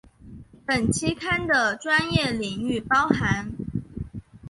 [0.65, 3.51] 本期刊的专业领域包含